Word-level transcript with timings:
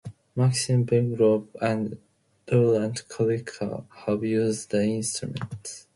Maxim 0.35 0.83
Vengerov 0.87 1.45
and 1.61 1.99
Laurent 2.51 3.07
Korcia 3.07 3.85
have 4.07 4.23
used 4.23 4.71
the 4.71 4.81
instruments. 4.81 5.85